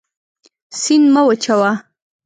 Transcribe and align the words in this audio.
سیند 0.81 1.07
مه 1.13 1.21
وچوه. 1.27 1.71